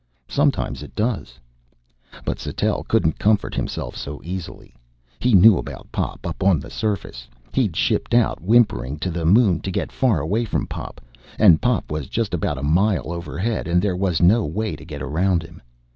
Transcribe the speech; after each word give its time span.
Sometimes 0.27 0.81
it 0.81 0.95
does. 0.95 1.37
But 2.25 2.39
Sattell 2.39 2.83
couldn't 2.87 3.19
comfort 3.19 3.53
himself 3.53 3.95
so 3.95 4.19
easily. 4.23 4.73
He 5.19 5.35
knew 5.35 5.59
about 5.59 5.91
Pop, 5.91 6.25
up 6.25 6.41
on 6.41 6.59
the 6.59 6.71
surface. 6.71 7.27
He'd 7.53 7.75
shipped 7.75 8.15
out, 8.15 8.41
whimpering, 8.41 8.97
to 8.97 9.11
the 9.11 9.25
Moon 9.25 9.59
to 9.59 9.69
get 9.69 9.91
far 9.91 10.19
away 10.19 10.43
from 10.43 10.65
Pop, 10.65 11.01
and 11.37 11.61
Pop 11.61 11.91
was 11.91 12.07
just 12.07 12.33
about 12.33 12.57
a 12.57 12.63
mile 12.63 13.11
overhead 13.13 13.67
and 13.67 13.79
there 13.79 13.95
was 13.95 14.23
no 14.23 14.43
way 14.43 14.75
to 14.75 14.85
get 14.85 15.03
around 15.03 15.43
him. 15.43 15.61